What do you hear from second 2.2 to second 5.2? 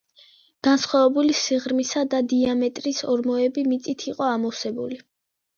დიამეტრის ორმოები მიწით იყო ამოვსებული.